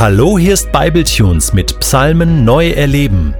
[0.00, 3.34] Hallo, hier ist Bibletunes mit Psalmen neu erleben.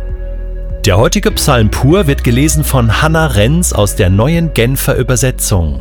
[0.84, 5.80] Der heutige Psalm pur wird gelesen von Hannah Renz aus der neuen Genfer Übersetzung.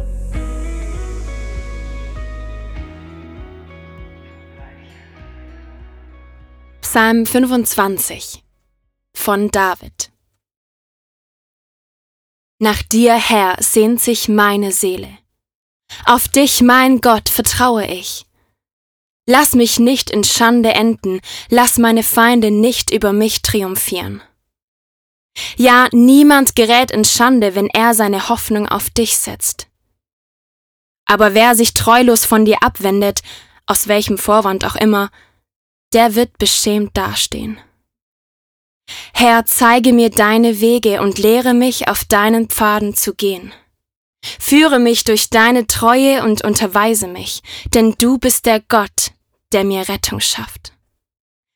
[6.81, 8.43] Psalm 25
[9.15, 10.11] von David
[12.59, 15.09] Nach dir, Herr, sehnt sich meine Seele.
[16.05, 18.26] Auf dich, mein Gott, vertraue ich.
[19.29, 24.21] Lass mich nicht in Schande enden, lass meine Feinde nicht über mich triumphieren.
[25.57, 29.67] Ja, niemand gerät in Schande, wenn er seine Hoffnung auf dich setzt.
[31.05, 33.21] Aber wer sich treulos von dir abwendet,
[33.65, 35.09] aus welchem Vorwand auch immer,
[35.93, 37.59] der wird beschämt dastehen.
[39.13, 43.53] Herr, zeige mir deine Wege und lehre mich, auf deinen Pfaden zu gehen.
[44.39, 47.41] Führe mich durch deine Treue und unterweise mich,
[47.73, 49.11] denn du bist der Gott,
[49.53, 50.73] der mir Rettung schafft.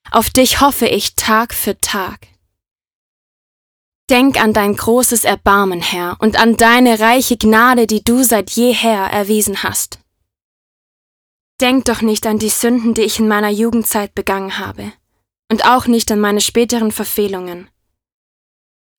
[0.09, 2.28] Auf dich hoffe ich Tag für Tag.
[4.09, 9.06] Denk an dein großes Erbarmen, Herr, und an deine reiche Gnade, die du seit jeher
[9.06, 10.00] erwiesen hast.
[11.62, 14.92] Denk doch nicht an die Sünden, die ich in meiner Jugendzeit begangen habe,
[15.50, 17.69] und auch nicht an meine späteren Verfehlungen.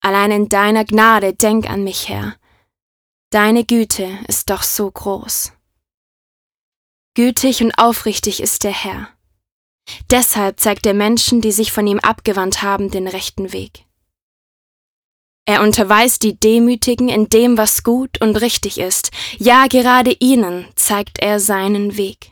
[0.01, 2.37] Allein in deiner Gnade denk an mich, Herr.
[3.31, 5.53] Deine Güte ist doch so groß.
[7.15, 9.09] Gütig und aufrichtig ist der Herr.
[10.11, 13.85] Deshalb zeigt er Menschen, die sich von ihm abgewandt haben, den rechten Weg.
[15.45, 19.11] Er unterweist die Demütigen in dem, was gut und richtig ist.
[19.39, 22.31] Ja, gerade ihnen zeigt er seinen Weg.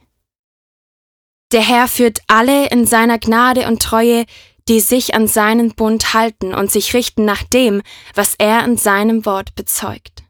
[1.53, 4.25] Der Herr führt alle in seiner Gnade und Treue,
[4.69, 7.83] die sich an seinen Bund halten und sich richten nach dem,
[8.15, 10.23] was er in seinem Wort bezeugt.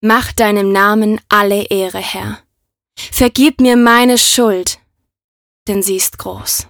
[0.00, 2.45] Mach deinem Namen alle Ehre, Herr.
[2.96, 4.78] Vergib mir meine Schuld,
[5.68, 6.66] denn sie ist groß.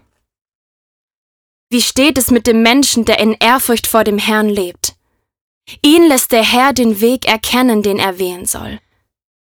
[1.71, 4.97] Wie steht es mit dem Menschen, der in Ehrfurcht vor dem Herrn lebt?
[5.83, 8.81] Ihn lässt der Herr den Weg erkennen, den er wählen soll.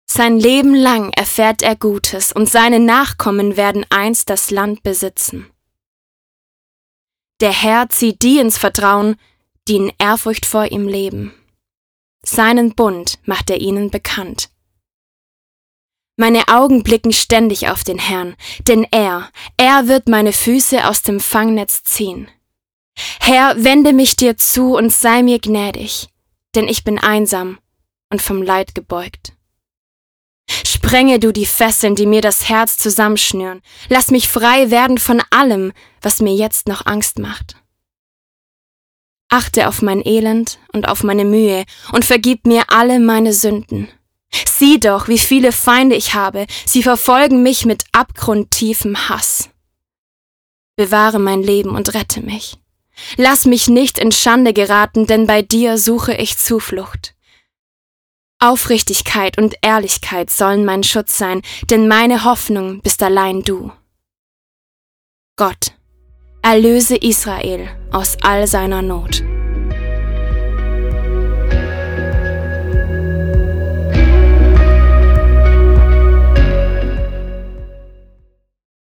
[0.09, 5.51] Sein Leben lang erfährt er Gutes, und seine Nachkommen werden einst das Land besitzen.
[7.41, 9.17] Der Herr zieht die ins Vertrauen,
[9.69, 11.35] die in Ehrfurcht vor ihm leben.
[12.25, 14.49] Seinen Bund macht er ihnen bekannt.
[16.17, 21.21] Meine Augen blicken ständig auf den Herrn, denn er, er wird meine Füße aus dem
[21.21, 22.29] Fangnetz ziehen.
[23.21, 26.09] Herr, wende mich dir zu und sei mir gnädig,
[26.55, 27.59] denn ich bin einsam
[28.11, 29.35] und vom Leid gebeugt.
[30.49, 33.61] Sprenge du die Fesseln, die mir das Herz zusammenschnüren.
[33.89, 37.57] Lass mich frei werden von allem, was mir jetzt noch Angst macht.
[39.29, 43.89] Achte auf mein Elend und auf meine Mühe und vergib mir alle meine Sünden.
[44.45, 49.51] Sieh doch, wie viele Feinde ich habe, sie verfolgen mich mit abgrundtiefem Hass.
[50.77, 52.59] Bewahre mein Leben und rette mich.
[53.17, 57.15] Lass mich nicht in Schande geraten, denn bei dir suche ich Zuflucht.
[58.39, 63.73] Aufrichtigkeit und Ehrlichkeit sollen mein Schutz sein, denn meine Hoffnung bist allein du.
[65.37, 65.73] Gott,
[66.43, 69.26] erlöse Israel aus all seiner Not.